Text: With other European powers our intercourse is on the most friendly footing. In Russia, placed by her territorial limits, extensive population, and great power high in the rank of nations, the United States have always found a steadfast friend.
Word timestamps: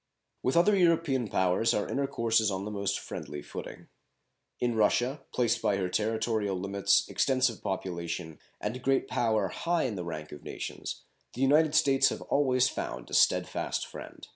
With 0.41 0.57
other 0.57 0.75
European 0.75 1.27
powers 1.27 1.75
our 1.75 1.87
intercourse 1.87 2.41
is 2.41 2.49
on 2.49 2.65
the 2.65 2.71
most 2.71 2.97
friendly 2.97 3.43
footing. 3.43 3.87
In 4.59 4.73
Russia, 4.73 5.21
placed 5.31 5.61
by 5.61 5.77
her 5.77 5.89
territorial 5.89 6.59
limits, 6.59 7.07
extensive 7.07 7.61
population, 7.61 8.39
and 8.59 8.81
great 8.81 9.07
power 9.07 9.49
high 9.49 9.83
in 9.83 9.93
the 9.93 10.03
rank 10.03 10.31
of 10.31 10.41
nations, 10.43 11.03
the 11.35 11.41
United 11.43 11.75
States 11.75 12.09
have 12.09 12.23
always 12.23 12.67
found 12.67 13.11
a 13.11 13.13
steadfast 13.13 13.85
friend. 13.85 14.27